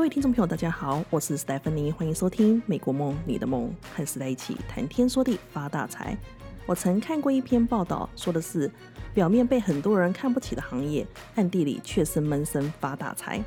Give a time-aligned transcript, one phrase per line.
[0.00, 6.16] 各位听众朋友，大家好，我是 Stephanie，欢迎收听《美国梦你的梦》，和时代一起谈天说地发大财。
[6.64, 8.70] 我曾看过一篇报道，说的是
[9.12, 13.44] 表面被很多人看不起的行业，暗地里却是闷声发大财。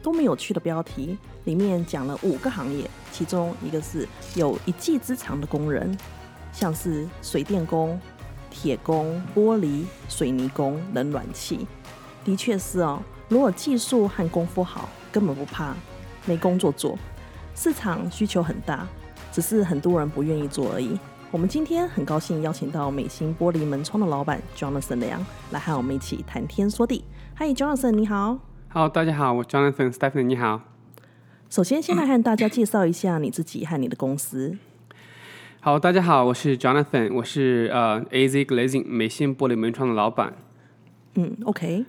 [0.00, 1.18] 多么有趣的标题！
[1.42, 5.98] 里面讲了五个行业，其中一个是有一技之长的工人，
[6.52, 8.00] 像是水电工、
[8.48, 11.66] 铁工、玻璃、水泥工、冷暖气。
[12.24, 15.74] 的确是哦，如果技术和功夫好，根本不怕
[16.26, 16.98] 没工作做。
[17.54, 18.86] 市场需求很大，
[19.32, 20.98] 只是很多人不愿意做而已。
[21.30, 27.04] 我们今天很高兴邀请到美心玻璃门窗的老板 Jonathan 梁来和我们一起谈天说地。
[27.34, 28.38] 嗨，Jonathan，你好。
[28.68, 30.60] Hello，，大家好，我 Jonathan Stephanie，你好。
[31.48, 34.56] 首先，先来和大家介绍一下你自己和你的公司。
[35.60, 40.34] 好，大家好，我是 Jonathan，我是呃 AZ Glazing 美信玻璃门窗的老板。
[41.14, 41.84] 嗯，OK，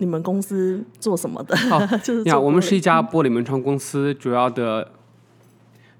[0.00, 1.54] 你们公司做什么的？
[1.56, 4.90] 好， 就是我们是一家玻璃门窗公司，主要的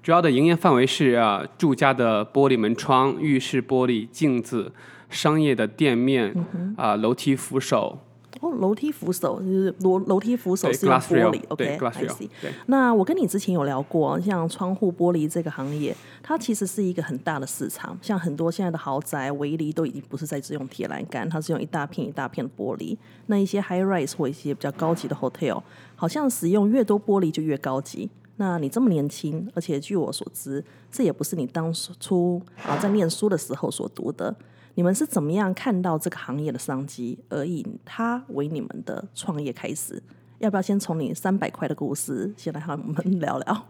[0.03, 4.71] 主要的营业范围是啊住家的玻璃门窗、浴室玻璃、镜子、
[5.09, 7.99] 商业的店面嗯啊、楼梯扶手，
[8.39, 12.29] 哦，楼梯扶手就是楼楼梯扶手是用玻璃，OK，glass I rail，see。
[12.67, 17.97] 那我跟你之前有聊过，像窗户玻璃这个行业，它其实是一个很大的市场。
[18.01, 22.97] 像很多现在的豪宅围篱都已经不是在只用铁栏杆，它是用一大片一大片的玻璃。
[23.27, 25.61] 那一些 high rise 或一些比较高级的 hotel，
[25.95, 28.09] 好像使用越多玻璃就越高级。
[28.37, 34.33] 那你这么年轻，而且据我所知，这也不是你当初啊在念书的时候所读的。
[34.75, 40.01] 你们是怎么样看到这个行业的商机，而以它为你们的创业开始？
[40.39, 43.67] 要不要先从你三百块的故事先来和我们聊聊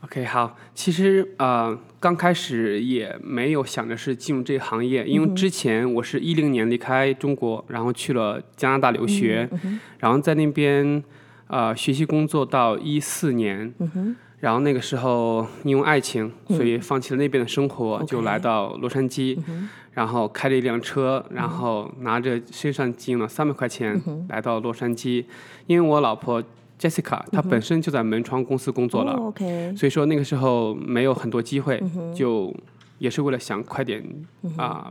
[0.00, 9.50] ？OK，好，其实呃，刚开始也没有想着是进入这个行业，因为之前我是一零年离开中国，然后去了加拿大留学，
[9.98, 11.02] 然后在那边
[11.48, 13.74] 呃学习工作到一四年，
[14.38, 19.36] 然后那个时候因为爱情，所以放弃了那边的生活，就来到洛杉矶，
[19.98, 25.24] 然后开了一辆车，然后拿着身上仅有的三百块钱来到洛杉矶，
[25.66, 26.40] 因为我老婆
[26.78, 29.14] Jessica 她本身就在门窗公司工作了。
[29.14, 31.82] 哦、OK，所以说那个时候没有很多机会，
[32.14, 32.54] 就
[32.98, 34.00] 也是为了想快点
[34.56, 34.88] 啊、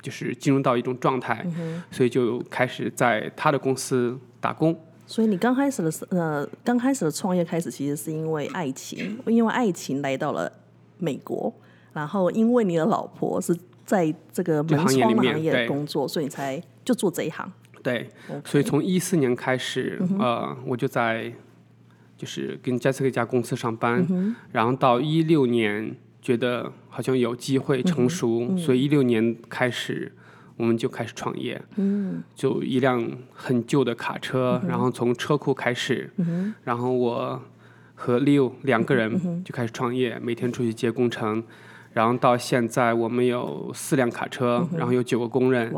[0.00, 1.44] 就是进入到一种状态，
[1.90, 4.78] 所以就开始在他的公司打工。
[5.04, 10.48] 所以你刚开始的时呃，刚开始的创业开始，其实是因为爱情，因为爱情来到了
[10.98, 11.52] 美国，
[11.92, 13.52] 然后因为你的老婆是
[13.84, 15.68] 在这个行业里面窗的行业对。
[15.68, 17.52] 工作，所以你才就做这一行。
[17.82, 18.08] 对
[18.46, 21.30] 所以从一四年开始，呃，我就在
[22.16, 30.10] 就是跟 Jessica 一家公司上班，然后到一六年觉得好像有机会成熟，所以一六年开始
[30.56, 31.60] 我们就开始创业。
[31.76, 36.10] 嗯，就一辆很旧的卡车，然后从车库开始，
[36.62, 37.42] 然后我
[37.94, 41.44] 和 Leo 两个人就开始创业，每天出去接工程。
[41.94, 45.72] 然后到现在，我们有四辆卡车，然后有九个工人，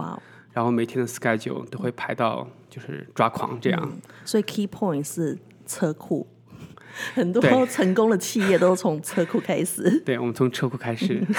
[0.53, 3.93] 然后每天的 schedule 都会排到就是抓狂这样。
[4.25, 6.26] 所以 key point 是车库，
[7.15, 10.00] 很多成功的企业都从车库开始。
[10.05, 11.22] 对，我们从车库开始。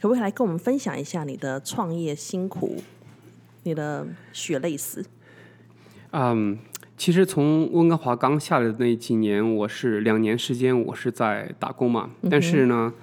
[0.00, 2.82] 可不可以来跟我们分享一下你的创业辛苦，
[3.64, 5.04] 你的血泪史？
[6.12, 6.58] 嗯，
[6.96, 12.10] 其实从温哥华刚下来的那几年，我是两年时间，我是在打工嘛。
[12.30, 13.02] 但是呢，嗯，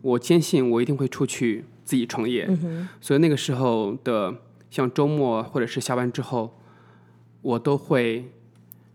[0.00, 2.48] 我坚信我一定会出去自己创业。
[3.00, 4.34] 所以那个时候的，
[4.70, 6.58] 像周末或者是下班之后，
[7.40, 8.30] 我都会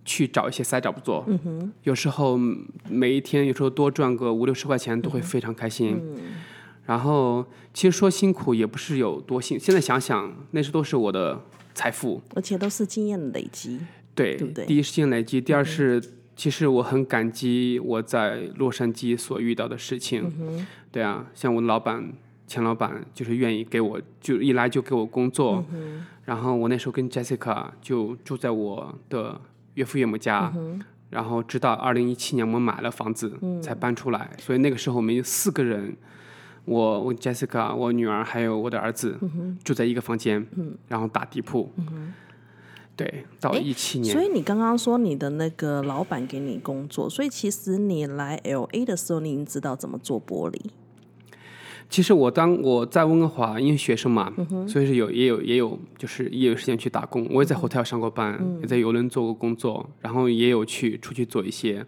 [0.03, 1.25] 去找一些 side job 做。
[1.83, 2.37] 有时候
[2.89, 6.01] 每一天，有时候多赚个五六十块钱，都会非常开心。
[6.85, 11.41] 然后其实说辛苦也不是有多辛，现在想想，那是都是我的
[11.73, 12.21] 财富。
[12.33, 13.79] 而且都是经验的累积。
[14.15, 16.01] 对，对对第一是经验累积，第二是
[16.37, 20.31] 其实我很感激我在洛杉矶所遇到的事情。
[20.91, 22.13] 对啊，像我的老板
[22.45, 25.65] 钱老板就是愿意给我，就一来就给我工作。
[26.23, 29.41] 然后我那时候跟 Jessica 就住在我的
[29.73, 30.53] 岳父岳母家。
[31.09, 33.33] 然后直到二零一七年我们买了房子
[33.63, 35.95] 才搬出来，所以那个时候我们有四个人，
[36.65, 39.17] 我我 Jessica 我女儿还有我的儿子、
[39.63, 40.45] 住在一个房间，
[40.89, 41.73] 然后打地铺。
[42.97, 50.59] 对，到一七年所，以你刚刚说你的那个老板给你工作，所以其实你来 L A 的时候，你已经知道怎么做玻璃。
[51.89, 54.33] 其实我当我在温哥华，因为学生嘛，
[54.67, 57.25] 所以是有也有也有就是也有时间去打工。
[57.31, 61.85] 我也在 hotel 上过班，也在游轮做过工作，然后也有去出去做一些，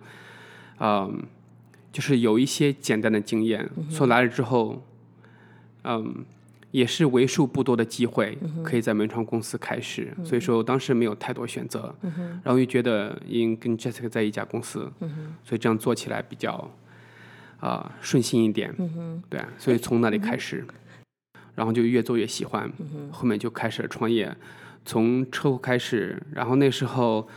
[0.80, 1.22] 嗯，
[1.92, 3.70] 就是有一些简单的经验。
[3.90, 4.82] 所以来了之后，
[5.84, 6.24] 嗯，
[6.72, 11.94] 也是为数不多的机会可以在门窗公司开始，所以说我当时没有太多选择，
[12.44, 14.92] 然后又觉得因跟 Jessica 在一家公司，
[15.44, 16.70] 所以这样做起来比较
[17.60, 18.74] 啊、顺心一点，
[19.30, 20.66] 对啊，所以从那里开始，
[21.56, 22.72] 然后就越做越喜欢，
[23.12, 24.36] 后面就开始了创业，
[24.86, 27.28] 从车库开始，然后那时候。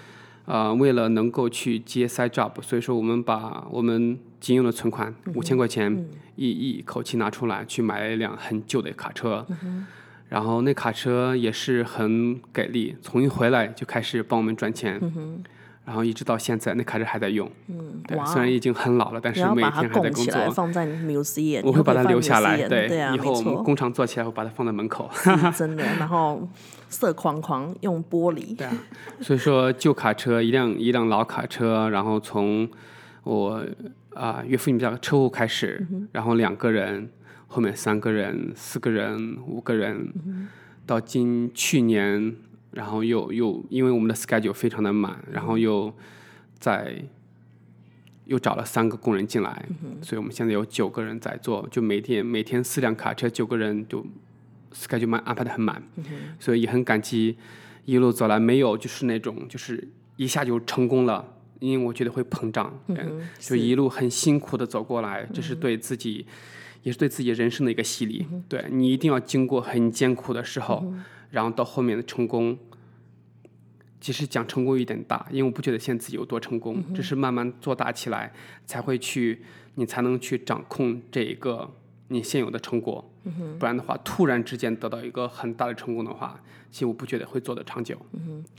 [0.45, 6.07] 呃，为了能够去接 side job，所以说我们把我们仅有的存款五千块钱
[6.37, 9.47] 一一口气拿出来，去买了一辆很旧的卡车，
[10.29, 15.01] 然后那卡车也是很给力，从一回来就开始帮我们赚钱，
[15.93, 20.51] 然后一直到现在那卡车还在用，嗯对，哇虽然已经很老了，但是每天还在工作。
[20.51, 25.11] 放在 museum，我会把它留下来，对，对啊，以后我们，工厂做起来，我把它放在门口。
[25.55, 25.85] 真的。
[25.99, 26.49] 然后
[26.89, 28.73] 色框框用玻璃，对啊，
[29.21, 32.67] 所以说旧卡车一辆一辆老卡车，然后从
[33.25, 33.63] 我
[34.15, 37.11] 啊、岳父你们家车库开始，然后两个人，
[37.49, 40.11] 后面三个人、四个人、五个人，
[40.87, 42.35] 到今去年，
[42.73, 45.93] 然后又又因为我们的 schedule 非常的满，然后又
[46.59, 47.03] 在
[48.25, 49.67] 又找了三个工人进来，
[50.03, 54.05] 所以我们现在有九个人在做，就每天每天四辆卡车，九个人就
[54.75, 55.83] schedule 满安排的很满，
[56.41, 57.37] 所以也很感激
[57.85, 66.27] 一路走来没有就是那种就是一下就成功了，因为我觉得会膨胀，嗯，就一路很辛苦的走过来，这是对自己。
[66.85, 70.93] 也是对自己人生的一个洗礼，对你一定要经过很艰苦的时候，
[71.33, 72.57] 然后到后面的成功，
[74.01, 78.33] 其实讲成功有点大，因为我不觉得现在自己有多成功，只是慢慢做大起来，
[78.65, 79.43] 才会去，
[79.75, 81.69] 你才能去掌控这一个
[82.09, 83.05] 你现有的成果。
[83.59, 86.41] 不然的话，突然之间得到一个很大的成功的话，
[86.71, 87.97] 其实我不觉得会做得长久。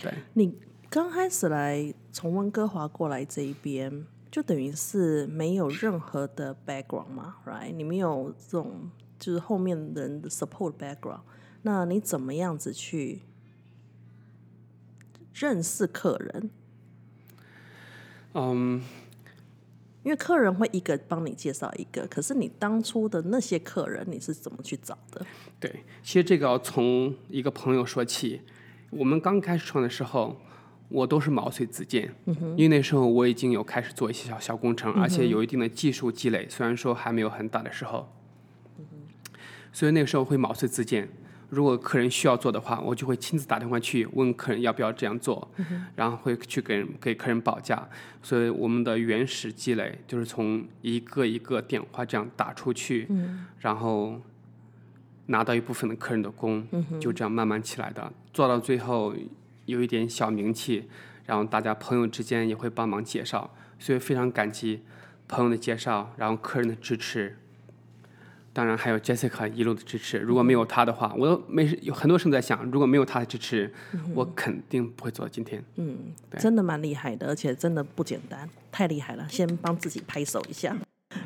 [0.01, 0.57] 对，你
[0.89, 7.73] 刚开始来从温哥华过来这一边，就等于是没有任何的 background 嘛，right？
[7.73, 8.89] 你没有这种
[9.19, 11.19] 就是后面人的 support background，
[11.63, 13.21] 那你怎么样子去
[15.33, 16.49] 认识客人？
[18.33, 18.81] 嗯，
[20.03, 25.25] 因为客人会一个帮你介绍一个，可是你当初的那些客人你是怎么去找的？
[25.59, 28.41] 对，其实这个要从一个朋友说起。
[28.89, 30.39] 我们刚开始创的时候，
[30.89, 38.11] 我都是毛遂自荐，因为那时候我已经有开始做一些小小工程，而且有一定的技术积累，虽然说还没有很大的时候，
[39.71, 41.09] 所以那个时候会毛遂自荐。
[41.53, 45.47] 如果客人需要做的话，我就会亲自打电话去问客人要不要这样做，
[45.95, 47.87] 然后会去给给客人报价。
[48.21, 53.07] 所以我们的原始积累就是从一个一个电话这样打出去，
[53.59, 54.19] 然后
[55.27, 56.67] 拿到一部分的客人的工，
[56.99, 59.13] 就这样慢慢起来的，做到最后
[59.65, 60.89] 有一点小名气，
[61.25, 64.81] 然后大家朋友之间也会帮忙介绍，所以非常感激
[65.27, 67.37] 朋友的介绍，然后客人的支持。
[68.53, 73.73] 当然还有 Jessica 一路的支持，如果没有她的话，我都没有很多时候在想，如果没有她的支持，
[74.13, 75.63] 我肯定不会走到今天。
[75.75, 75.97] 嗯
[76.37, 79.25] 真的蛮厉害的，而且真的不简单，太厉害了！
[79.27, 80.77] 先帮自己拍手一下。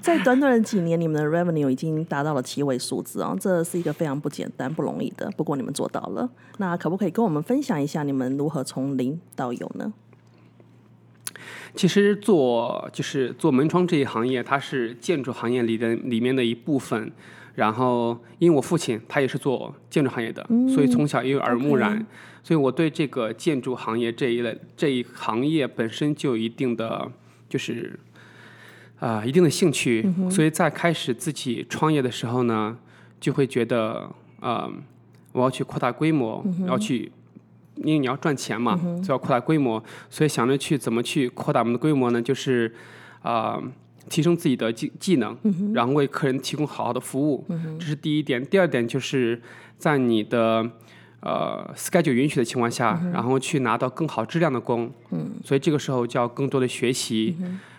[0.01, 5.29] 在短短的几年，你们的 revenue 已经达到了七位数字啊，这是一个非常不简单、不容易的。
[5.31, 9.93] 不过你们做到了，那可不可以跟我们分享一下你们如何从零到有呢？
[11.75, 17.11] 其实做就是做门窗这一行业，它是建筑行业里的里面的一部分。
[17.55, 22.05] 然后，因为我父亲他也是做建筑行业的，所以从小也有耳濡目染，
[22.43, 27.11] 所以我对这个建筑行业这一类这一行业本身就有一定的
[27.49, 27.99] 就是
[28.99, 30.07] 啊、一定的兴趣。
[30.29, 32.77] 所以在开始自己创业的时候呢，
[33.19, 34.07] 就会觉得
[34.39, 34.71] 呃，
[35.31, 37.11] 我要去扩大规模，要去
[37.83, 42.21] 因为你要赚钱嘛，就要扩大规模，所以想着去怎么去扩大我们的规模呢？
[42.21, 42.73] 就是
[43.21, 43.61] 啊、
[44.09, 45.37] 提升自己的技技能，
[45.73, 47.45] 然后为客人提供好好的服务，
[47.79, 48.45] 这是第一点。
[48.45, 49.41] 第二点就是
[49.77, 50.69] 在你的
[51.19, 54.89] 呃 schedule 允许的情况下，然后去拿到更好质量的工，
[55.43, 57.35] 所以这个时候就要更多的学习。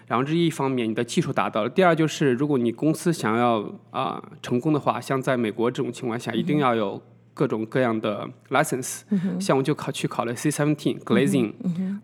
[0.07, 1.69] 然后这一方面，你的技术达到了。
[1.69, 6.99] 第二就是，如果你公司想要啊、成功的话，像在美国这种情况下，一定要有
[7.39, 9.03] 各种各样的 license，、
[9.39, 11.53] 像我就考去考了 C seventeen glazing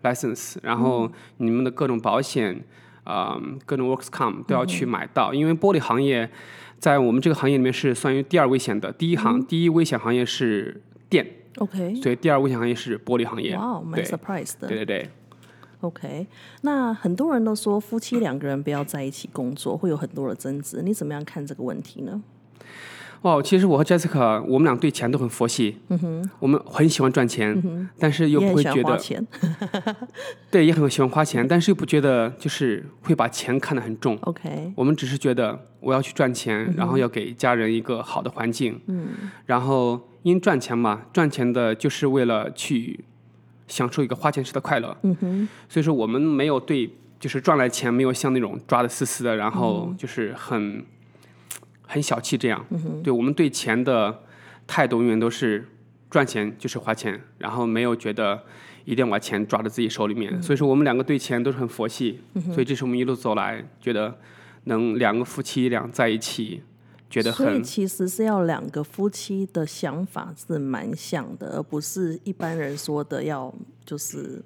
[0.01, 2.63] license，、然后你们的各种保险
[3.03, 6.29] 啊、各种 works com 都要去买到，因为玻璃行业
[6.79, 11.27] 在我们这个行业里面是算于第二危险的，第一行、第一危险行业是电
[11.57, 13.57] ，OK，所以第二危险行业是玻璃行业。
[13.57, 14.69] 哇哦，蛮 surprise 的。
[14.69, 15.09] 对对对。
[15.81, 16.25] OK，
[16.61, 20.81] 那很多人都说夫妻两个人不要在一起工作，会有很多的争执。
[20.81, 22.23] 你怎么样看这个问题呢？
[23.25, 28.99] 哦，其实我和 Jessica 我们俩对钱都很佛系，嗯哼，我们很喜欢赚钱，但是又不会觉得。
[30.51, 34.15] 对，也很喜欢花钱，但是又不觉得就是会把钱看得很重。
[34.21, 39.07] OK，我们只是觉得我要去赚钱，然后要给家人一个好的环境，嗯，
[39.47, 43.03] 然后因赚钱嘛，赚钱的就是为了去
[43.67, 50.85] 享受一个花钱时的快乐，嗯哼，所以说我们没有对就是赚来钱没有像那种抓的死死的，然后就是很、
[51.87, 52.65] 很小气这样，
[53.03, 54.23] 对我们对钱的
[54.67, 55.67] 态度永远都是
[56.09, 58.43] 赚钱就是花钱，然后没有觉得。
[58.87, 62.21] 一定要把钱抓到自己手里面，所以说我们两个对钱都是很佛系，
[62.53, 64.15] 所以这是我们一路走来觉得
[64.65, 66.61] 能两个夫妻俩在一起，
[67.09, 73.51] 觉得很所以其实是要两个夫妻的想法是蛮像的，而不是一般人说的要
[73.83, 74.43] 就是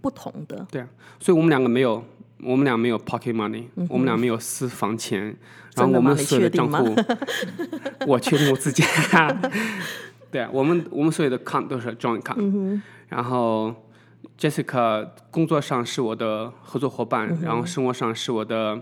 [0.00, 0.66] 不同的。
[0.72, 0.88] 对啊，
[1.20, 2.02] 所以我们两个没有，
[2.44, 5.34] 我们俩没有 pocket money，、我们俩没有私房钱，
[5.74, 6.94] 然后我们所有的账户，
[8.06, 8.82] 我确定我自己，
[10.30, 13.74] 对啊，我们我们所有的 account 都是 joint account，、然后
[14.38, 18.80] Jessica 工作上是我的合作伙伴，然后生活上是我的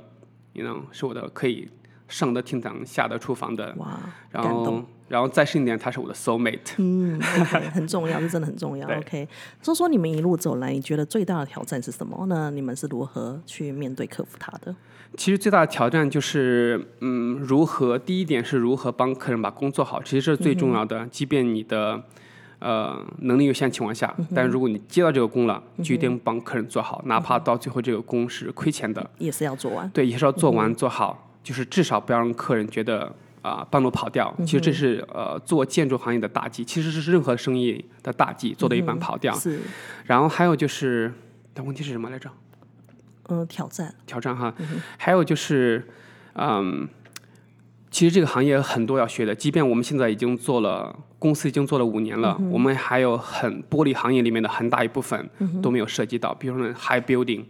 [0.54, 1.68] ，you know 是我的可以
[2.08, 3.98] 上得厅堂下得厨房的，哇，
[4.30, 6.72] 然后然后再深一点，他是我的 soul mate。
[6.78, 8.88] 嗯很重要，这真的很重要。
[8.96, 9.28] OK，
[9.60, 12.24] 说说你们一路走来，你觉得最大的挑战是什么？
[12.30, 14.74] 那你们是如何去面对克服它的？
[15.18, 21.06] 其实最大的挑战就是，嗯，如何第一点是如何帮客人把工做好，其实这是最重要的。
[21.08, 22.02] 即便你的
[22.60, 29.86] 呃能力有限情况下，但如果你接到这个工了，就一定帮客人做好，哪怕到最后这个工是亏钱的，也是要做完。
[29.90, 33.14] 对，也是要做完做好，就是至少不要让客人觉得。
[33.42, 39.34] 啊，半路跑掉，其实这是呃做建筑行业的大忌，其实是任何生意的大忌，做到一半跑掉。
[39.34, 39.60] 是，
[40.04, 41.12] 然后还有就是，
[41.52, 42.30] 但问题是什么来着？
[43.28, 43.94] 嗯，挑战。
[44.06, 44.54] 挑战哈。
[44.96, 45.86] 还有就是，
[46.34, 46.88] 嗯，
[47.90, 55.28] 其实这个行业有很多要学的，即便我们现在已经做了，公司已经做了五年了，我们还有很玻璃行业里面的很大一部分
[55.60, 57.44] 都没有涉及到，比如说 high building，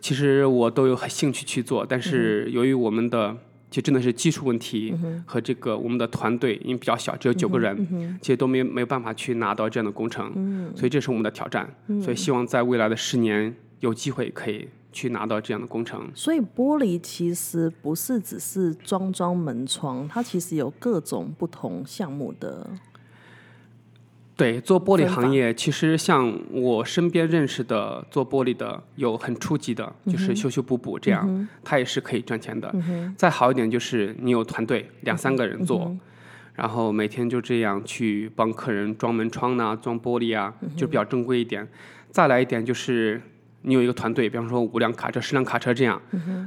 [0.00, 3.36] 其实我都有很兴趣去做，但是由于我们的
[3.72, 11.66] 其实真的是技术问题和这个我们的团队因为比较小，只有九个人，其实都没有没有办法去拿到这样的工程，所以这是我们的挑战。
[12.02, 16.06] 所以希望在未来的十年有机会可以去拿到这样的工程。
[16.14, 22.68] 所以玻璃其实不是只是装装门窗，它其实有各种不同项目的。
[24.42, 32.74] 对，做玻璃行业，其实像我身边认识的做玻璃的，有很初级的，就是修修补补这样，它也是可以赚钱的。
[33.16, 35.96] 再好一点就是你有团队，两三个人做，
[36.54, 41.68] 然后每天就这样去帮客人装门窗呐、装玻璃啊，就比较正规一点。
[42.10, 43.22] 再来一点就是
[43.62, 46.00] 你有一个团队，比方说五辆卡车、十辆卡车这样，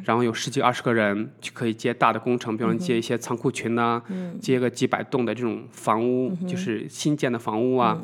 [0.04, 4.02] 然后有十几二十个人就可以接大的工程，比方说接一些仓库群呐、
[4.40, 8.02] 接个几百栋的这种房屋，就是新建的房屋啊，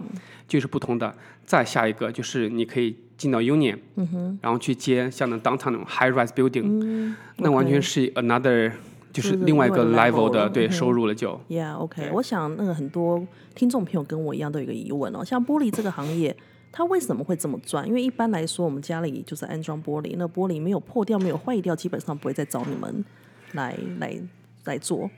[0.48, 1.14] 就是不同的。
[1.44, 3.78] 再下一个就是你可以进到 Union，、
[4.42, 8.72] 然后去接像那 downtown 那种 high rise building，、那完全是 another
[9.12, 11.38] 就就是是另外一个 level 的对收入了就。
[11.50, 16.34] Yeah，OK，、我想那个很多听众朋友跟我一样都有一个疑问哦，像玻璃这个行业，
[16.72, 17.86] 它为什么会这么赚？
[17.88, 23.04] 因为一般来说，我们家里就是安装玻璃，那玻璃没有破掉、没有坏掉，基本上不会再找你们
[23.54, 24.18] 来来
[24.64, 25.10] 来做。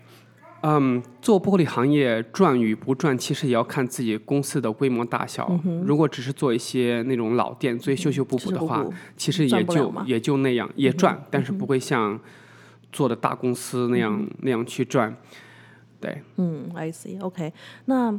[0.65, 5.59] 嗯，做玻璃行业赚与不赚，其实也要看自己公司的规模大小。
[5.85, 8.85] 如果只是做一些那种老店，做一些修修补补的话，
[9.17, 12.17] 其实也就也就那样，也赚，但是不会像
[12.93, 15.13] 做的大公司那样、那样去赚。
[15.99, 17.51] 对，嗯，I see，OK，、
[17.85, 18.17] 那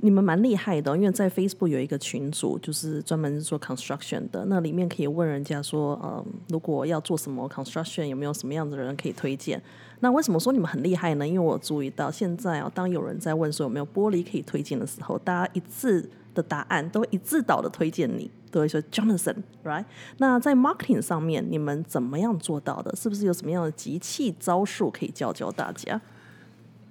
[0.00, 9.60] 你们蛮厉害的、因为在 Facebook 有一个群组，就是专门做 construction 的，那里面可以问人家说，嗯，如果要做什么 construction，有没有什么样的人可以推荐？
[10.00, 11.26] 那为什么说你们很厉害呢？
[11.26, 19.84] 因为我注意到现在啊，当有人在问说有没有玻璃可以推荐的时候，大家一致的答案都一致导的推荐你，都会说 Jonathan，right？
[20.18, 22.94] 那在 marketing 上面，你们怎么样做到的？
[22.94, 26.00] 是不是有什么样的集气招数可以教教大家？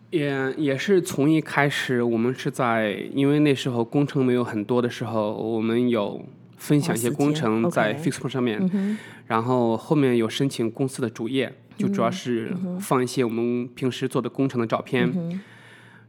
[0.10, 6.26] 也也是从一开始，我们是在因为那时候工程没有很多的时候，我们有
[6.58, 8.98] 分享一些工程在 Facebook 上面，
[9.28, 15.12] 然后后面有申请公司的主页，就主要是放一些我们平时做的工程的照片。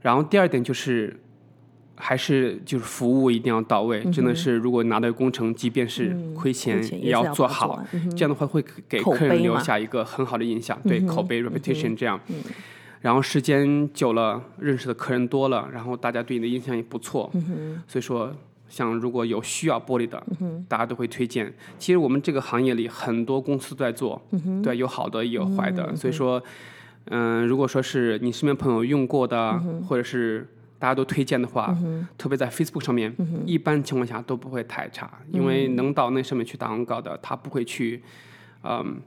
[0.01, 1.19] 然后第二点就是，
[1.97, 12.21] 还是就是服务一定要到位，真的是如果拿到工程，即便是亏钱也也要做做好这样的话会给客人留下一个很好的印象，对口碑 reputation 这样。
[13.01, 18.35] 然后时间久了，认识的客人多了，然后大家对你的印象也不错，嗯所以说，
[18.69, 20.23] 像如果有需要玻璃的，
[20.69, 21.53] 大家都会推荐。
[21.79, 26.43] 其实我们这个行业里很多公司都在做，嗯对，有好的也有坏的，所以说。
[27.11, 30.47] 嗯、如果说是你身边朋友用过的，嗯或者是
[30.79, 31.75] 大家都推荐的话，
[32.19, 38.03] 特别在 Facebook 上面，一般情况下都不会太差，因为嗯能到那上面去打广告的，他不会去，
[38.63, 39.01] 嗯，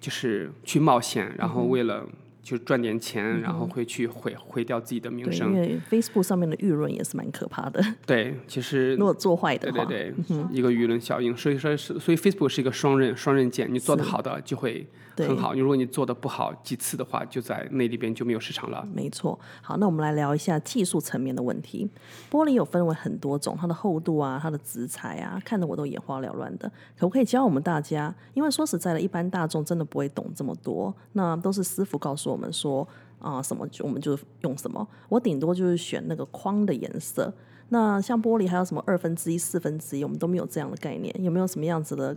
[0.00, 2.04] 就是去冒险，然嗯后为了
[2.48, 5.60] 就是赚点钱，然后会去毁毁掉自己的名声，因。
[5.60, 18.86] 为 Facebook 上面的舆论也是蛮可怕的，对，其实 如果做坏的话，对对对，一个舆论效应，所以说是，所以 Facebook 是一个双刃双刃剑，你做的好的就会很好，如果你做的不好几次的话，就在那里边就没有市场了。
[18.94, 21.86] 没错，好，那我们来聊一下技术层面的问题。
[22.30, 26.70] 玻璃有分为很多种，它的厚度啊，它的植材啊，看得我都眼花缭乱的。
[26.96, 28.14] 可不可以教我们大家？
[28.32, 32.86] 因为说实在的，一般大众真的不会懂这么多，那都是师傅告诉我们说
[33.18, 34.86] 啊、什么就我们就用什么。
[35.08, 37.32] 我顶多就是选那个框的颜色。
[37.70, 41.14] 那像玻璃还有什么二分之一、四分之一，我们都没有这样的概念。
[41.22, 42.14] 有没有什么样子的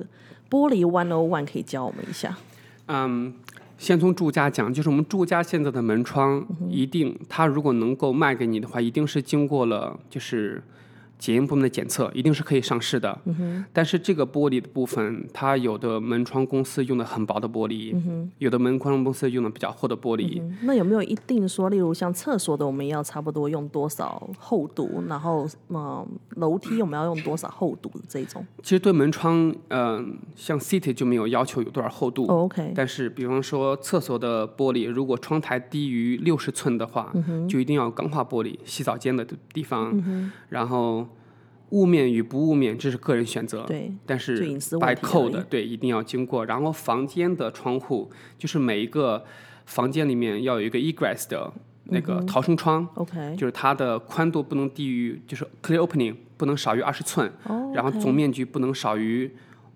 [0.49, 2.37] 玻璃 one o one 可以教我们一下？
[2.85, 3.33] 嗯，
[3.77, 10.63] 先从住家讲，就是我们住家现在的门窗，一定它如果能够卖给你的话，一定是经过了就是
[11.21, 13.15] 检验部门的检测，一定是可以上市的。
[13.71, 17.95] 但是这个玻璃的部分，它有的门窗公司用的很薄的玻璃，
[18.39, 20.41] 有的门窗公司用的比较厚的玻璃。
[20.41, 25.03] 嗯那有没有一定说，例如像厕所的，我们要差不多用多少厚度？
[25.07, 32.23] 然后，嗯，楼梯我们要用多少厚度的这种、其实对门窗，嗯、像 City 就没有要求有多少厚度。
[32.23, 38.57] 哦、？OK，但是，比方说厕所的玻璃，如果窗台低于六十寸的话，嗯就一定要钢化玻璃。
[38.65, 39.23] 洗澡间的
[39.53, 40.01] 地方，
[40.49, 41.05] 然后
[41.71, 43.63] 雾面与不雾面，这是个人选择。
[43.63, 46.45] 对，但是隐私 by 问题而 code 对一定要经过。
[46.45, 49.23] 然后房间的窗户，就是每一个
[49.65, 51.51] 房间里面要有一个 egress 的
[51.85, 59.31] 那嗯个逃生窗，OK，就是它的宽度不能低于，就是 clear opening 不能少于二十寸，哦然后总面积不能少于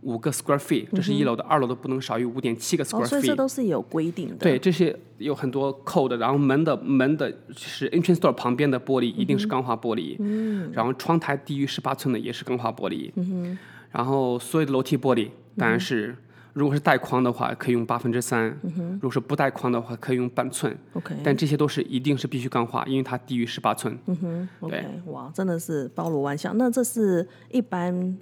[0.06, 3.36] 五个 square feet，这是一楼的，二楼的不能少于五点七个哦，square feet 所以这。
[3.36, 4.36] 都是有规定的。
[4.38, 13.58] 对，这些有很多 code，然后门的门的是 entrance door 旁边的玻璃一定是钢化玻璃，嗯，然后窗台低于十八寸的也是钢化玻璃，嗯
[13.92, 16.16] 然后所有的楼梯玻璃当然是。
[16.54, 18.50] 如果是带框的话，可以用八分之三；
[18.94, 20.74] 如果是不带框的话，可以用半寸。
[20.94, 24.00] OK，但这些都是一定是必须钢化，因为它低于十八寸。
[24.06, 26.58] 嗯 OK，哇，真的是包罗万象。
[26.58, 28.18] 那这是一般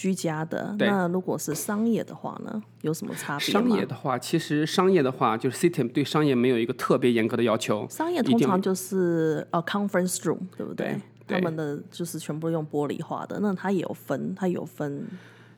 [0.00, 3.60] 居家的，那如果是商业的话呢，有什么差别吗？
[3.60, 7.86] 商业的话，其实商业的话，就是 CITIM 对商业没有一个特别严格的要求。
[7.90, 10.98] 商业通常就是呃 conference room，对不对？
[11.26, 15.06] 对他们的就是全部用玻璃化的，那它也有分，它有分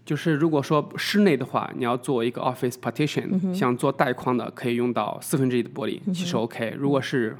[0.05, 6.74] 就是如果说室内的话，你要做一个 office partition，、像做带框的，可以用到四分之一的玻璃，其实 OK。
[6.76, 7.37] 如果是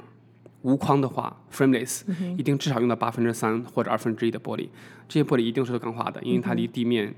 [0.63, 2.01] 无框的话，frameless，、
[2.35, 4.67] 一定至少用到八分之三或者二分之一的玻璃。
[5.07, 7.13] 这些玻璃一定是钢化的，因为它离地面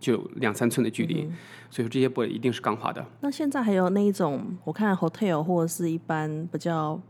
[0.00, 1.22] 就有两三寸的距离，
[1.70, 3.06] 所以说这些玻璃一定是钢化的。
[3.20, 7.00] 那现在还有那一种，我看 hotel 或者是一般比较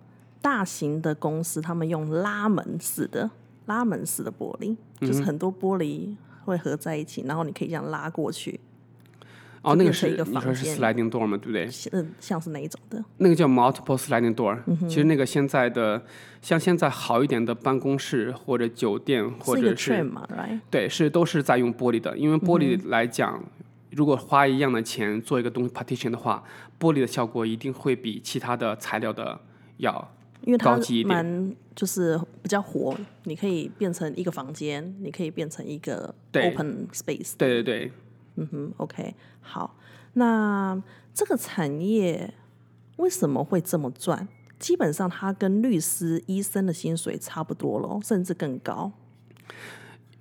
[0.43, 3.31] 大型的公司，他们用拉门式的
[3.67, 8.61] 拉门式的玻璃，就是很多玻璃会合在一起，然后你可以这样拉过去，
[9.63, 11.69] 哦，那个是你说是 sliding door 嘛，对不对？
[11.93, 13.05] 嗯，像是哪一种的。
[13.19, 14.57] 那个叫 multiple sliding door、
[14.89, 16.01] 其实那个现在的，
[16.41, 20.61] 像现在好一点的办公室或者酒店或者是 trend 嘛，right？
[20.71, 23.43] 对，是都是在用玻璃的，因为玻璃嗯来讲，
[23.91, 26.45] 如果花一样的钱做一个东西 partition 的话，
[26.79, 29.41] 玻璃的效果一定会比其他的材料的
[29.79, 37.33] 要因为它高级一点蛮就是比较活，你可以变成一个房间，你可以变成一个对 open space。
[37.37, 37.93] 对对对。
[38.37, 39.77] 嗯哼，OK，好，
[40.15, 40.81] 那
[41.13, 42.33] 这个产业
[42.97, 44.29] 为什么会这么赚？
[44.59, 48.91] 基本上它跟律师、医生的薪水差不多咯，甚至更高。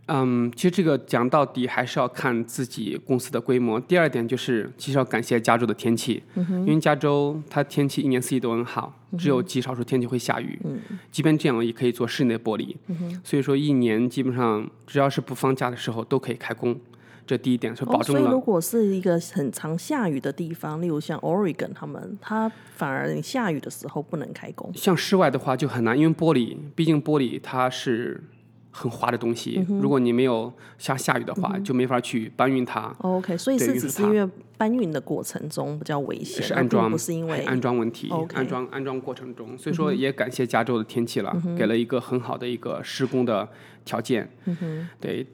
[0.07, 3.79] 嗯，其实这个讲到底还是要看自己公司的规模。
[3.79, 10.59] 第二点就是，其实要感谢加州的天气，因为加州它天气一年四季都很好，只有极少数天气会下雨。
[10.63, 10.79] 嗯
[11.11, 12.75] 即便这样，也可以做室内玻璃。
[12.87, 16.79] 嗯所以说，一年基本上只要是不放假的时候都可以开工。
[17.25, 18.21] 这第一点是保哦，证了。
[18.21, 24.71] 所以如果是一个很常下雨的地方，例如像 Oregon 他们，它反而你下雨的时候不能开工。
[24.75, 28.23] 像室外的话就很难，因为玻璃，毕竟玻璃它是
[28.71, 32.93] 很滑的东西，嗯如果你没有下下雨的话，就没法去搬运它。
[32.99, 43.47] OK，所以是只是因为搬运的过程中比较危险，是安装，不是因为安装问题安装安装过程中，所以说也感谢加州的天气了，嗯给了一个很好的一个施工的
[43.83, 44.29] 条件。
[44.45, 45.25] 嗯对，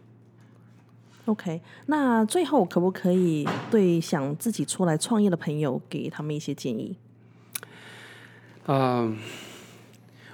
[1.26, 6.96] OK，那最后可不可以对想自己出来创业的朋友给他们一些建议？
[8.68, 9.18] 嗯，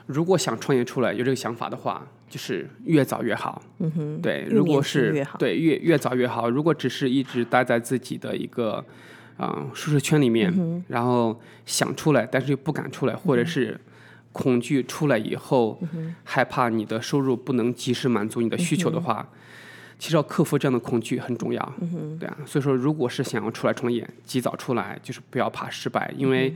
[0.05, 3.61] 如果想创业出来有这个想法的话，就是越早越好。
[3.79, 6.49] 嗯哼，对，如果是越好对越越早越好。
[6.49, 8.83] 如果只是一直待在自己的一个
[9.37, 13.79] 啊、舒适圈里面，然后想出来，但是又不敢出来，或者是
[14.31, 15.79] 恐惧出来以后，
[16.23, 19.29] 害怕你的收入不能及时满足你的需求的话，
[19.99, 21.73] 其实要克服这样的恐惧很重要。
[21.79, 26.55] 嗯对啊，所以说，如果是想要出来创业，及早出来，就是不要怕失败，因为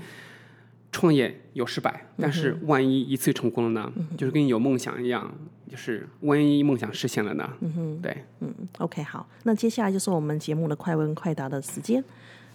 [0.91, 3.91] 创业有失败，但是万一一次成功了呢？
[4.17, 5.34] 就是跟你有梦想一样，
[5.69, 7.49] 就是万一梦想实现了呢？
[7.62, 8.15] 嗯对。
[8.41, 12.04] 嗯，OK，好，那接下来就是我们节目的快问快答的时间。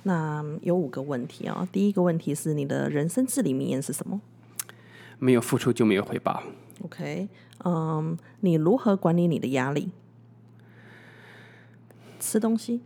[0.03, 4.20] 那有五个问题啊、第一个问题是你的人生至理名言是什么
[5.18, 6.40] 没有付出就没有回报。
[6.85, 7.27] ？OK，
[7.64, 9.88] 嗯，你如何管理你的压力？
[12.27, 12.81] 吃东西，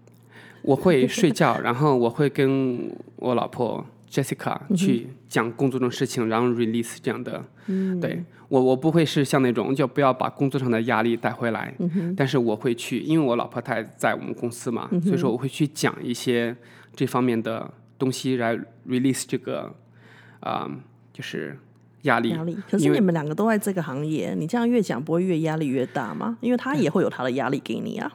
[0.63, 7.45] 我会睡觉， 然后我会跟我老婆 Jessica 去讲工作中的事情，然后 release 这样的。
[7.67, 16.55] 嗯对我，我不会是像那种就不要把工作上的压力带回来，嗯但是我会去，因为我老婆她在我们公司嘛，所以说我会去讲一些
[16.95, 19.73] 这方面的东西来 release 这个
[20.41, 20.69] 啊、
[21.13, 21.57] 就是
[22.03, 22.31] 压力。
[22.31, 22.59] 压力。
[22.69, 26.37] 可是你们两个都在这个行业，你这样越讲不会越压力越大吗？
[26.41, 28.11] 因为他也会有他的压力给你啊。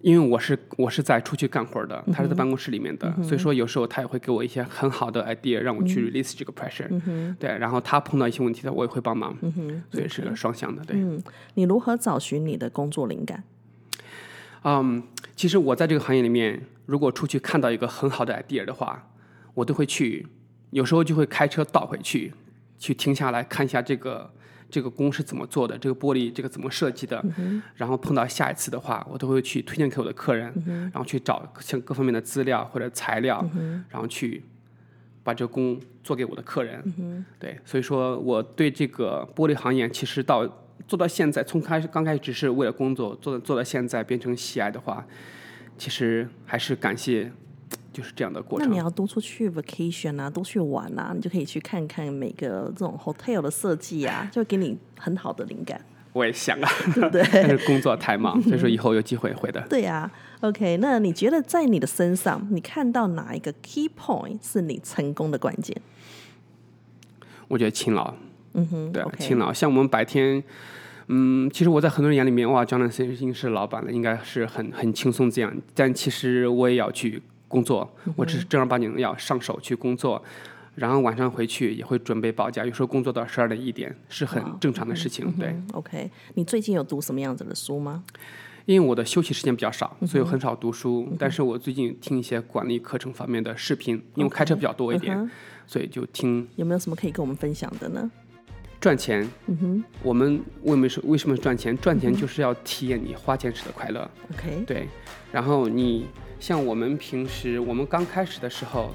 [0.00, 6.88] 因为我是我是在出去干活的，他是在办公室里面的，所以说有时候他也会给我一些很好的 idea，让我去 release 这个 pressure，、
[7.38, 9.36] 对，然后他碰到一些问题的，我也会帮忙，
[9.90, 10.96] 所以是个双向的，对。
[10.96, 11.22] 嗯，
[11.54, 13.44] 你如何找寻你的工作灵感？
[14.64, 15.02] 嗯，
[15.36, 19.10] 其实我在这个行业里面，如果出去看到一个很好的 idea 的话，
[19.54, 20.26] 我都会去，
[20.70, 22.32] 有时候就会开车倒回去，
[22.78, 24.32] 去停下来看一下这个
[24.70, 27.22] 这个工是怎么做的，这个玻璃这个怎么设计的，
[27.74, 33.44] 然后碰到下一次的话，我都会去推荐给我的客人，然后去找像各方面的资料或者材料，
[33.88, 34.42] 然后去
[35.22, 37.24] 把这个工做给我的客人。
[37.38, 40.46] 对，所以说我对这个玻璃行业其实到
[40.86, 45.06] 做到现在，从开始刚开始只是为了工作，做做到现在变成喜爱的话，
[45.76, 47.30] 其实还是感谢
[47.92, 48.78] 就是这样的过程那你。
[48.78, 55.80] 要多出去 vacation 啊，多去玩啊，你就可以去看看每个这种 hotel 的设计啊，就给你很好的灵感，
[56.12, 57.22] 我也想啊， 对不对？
[57.32, 59.60] 但是工作太忙，所以说以后有机会会的。
[59.68, 65.76] 对啊、OK，那你觉得在你的身上，你看到哪一个 key point 是你成功的关键？
[67.48, 68.14] 我觉得勤劳，
[68.54, 69.52] 嗯哼，对勤劳。
[69.52, 70.40] 像我们白天，
[71.08, 75.52] 嗯，其实我在很多人眼里面，哇，Jonathan 已经是老板了，应该是很很轻松这样。
[75.74, 80.22] 但其实我也要去工作，我只是正儿八经要上手去工作，
[80.76, 85.30] 然后晚上回去也会准备保价，有时候工作到十二点一点是很正常的事情。
[85.32, 88.04] 对，嗯，OK，你最近有读什么样子的书吗？
[88.66, 91.08] 因为我的休息时间比较少，所以我很少读书。
[91.18, 95.28] 但是我最近听一些管理课程方面的视频，因为开车比较多一点，
[95.66, 98.08] 所以就听有没有什么可以跟我们分享的呢？
[98.80, 99.28] 赚钱。
[99.46, 101.76] 嗯哼我们为什么是为什么赚钱？
[101.78, 104.08] 赚钱就是要体验你花钱时的快乐。
[104.34, 104.86] ，OK，对，
[105.32, 106.06] 然后你
[106.40, 108.92] 像我们平时我们刚开始的时候，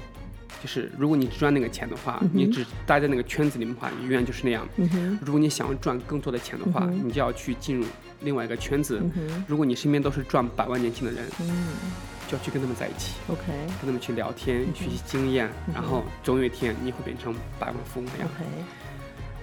[0.60, 4.68] 就是如果你只赚那个钱的话，你只待在那个圈子里面的话，你永远就是那样。
[4.76, 7.86] 嗯，如果你想要赚更多的钱的话，你就要去进入
[8.20, 9.00] 另外一个圈子。
[9.14, 11.68] 嗯，如果你身边都是赚百万年薪的人，嗯。
[12.28, 13.40] 就要去跟他们在一起，，OK。
[13.46, 18.28] 跟他们去聊天，学习经验，然后总有一天你会变成百万富翁那样。
[18.34, 18.44] OK，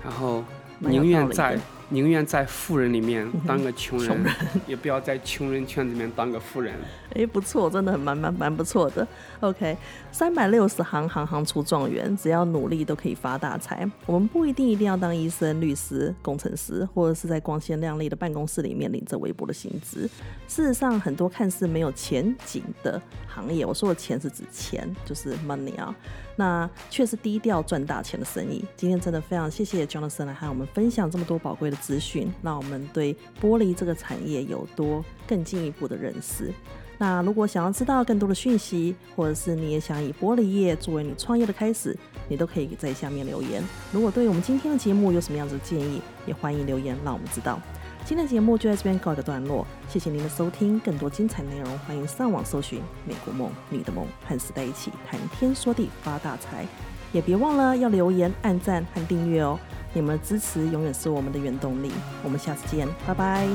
[0.03, 0.43] 然后
[0.79, 1.57] 宁愿在
[1.89, 4.33] 宁愿在富人里面当个穷人，穷
[4.67, 6.73] 也不要在穷人圈子里面当个富人。
[7.15, 9.07] 哎，不错，真的很蛮蛮蛮不错的。
[9.41, 9.77] OK，
[10.11, 13.87] 三百六十行，行行出状元，只要努力都可以发大财。
[14.05, 20.09] 我们不一定一定要当医生、律师、工程师，或者是在光鲜亮丽的办公室里面领着微薄的薪资。
[20.47, 25.93] 事实上，很多看似没有前景的行业，我说的钱是指钱，就是 money 啊，
[26.35, 28.65] 那却是低调赚大钱的生意。
[28.75, 36.53] 今天真的非常谢谢 Jonathan 来和我们分享这么多宝贵的资讯，让我们对玻璃这个产业有多更进一步的认识。
[36.99, 41.97] 那如果想要知道更多的讯息，或者是你也想以玻璃业作为你创业的开始，
[42.29, 43.61] 你都可以在下面留言。
[43.91, 47.59] 如果对我们今天的节目有什么样子的建议，也欢迎留言让我们知道。
[48.05, 50.79] 今天的节目就在这边告一个段落，谢谢您的收听。
[50.79, 56.65] 更多精彩内容，欢迎上网搜寻《美国梦》，你的梦，和时代一起谈天说地发大财。
[57.11, 59.59] 也别忘了要留言、按赞和订阅哦，
[59.93, 61.91] 你们的支持永远是我们的原动力。
[62.23, 63.47] 我们下次见，拜拜。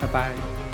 [0.00, 0.73] 拜拜。